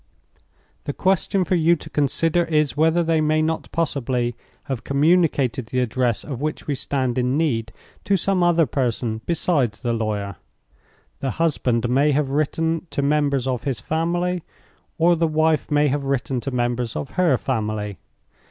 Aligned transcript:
"The 0.85 0.93
question 0.93 1.43
for 1.43 1.53
you 1.53 1.75
to 1.75 1.87
consider 1.87 2.43
is, 2.45 2.75
whether 2.75 3.03
they 3.03 3.21
may 3.21 3.43
not 3.43 3.71
possibly 3.71 4.35
have 4.63 4.83
communicated 4.83 5.67
the 5.67 5.79
address 5.79 6.23
of 6.23 6.41
which 6.41 6.65
we 6.65 6.73
stand 6.73 7.19
in 7.19 7.37
need 7.37 7.71
to 8.05 8.17
some 8.17 8.41
other 8.41 8.65
person 8.65 9.21
besides 9.27 9.83
the 9.83 9.93
lawyer. 9.93 10.37
The 11.19 11.29
husband 11.37 11.87
may 11.87 12.13
have 12.13 12.31
written 12.31 12.87
to 12.89 13.03
members 13.03 13.45
of 13.45 13.61
his 13.65 13.79
family, 13.79 14.41
or 14.97 15.15
the 15.15 15.27
wife 15.27 15.69
may 15.69 15.87
have 15.89 16.05
written 16.05 16.41
to 16.41 16.49
members 16.49 16.95
of 16.95 17.11
her 17.11 17.37
family. 17.37 17.99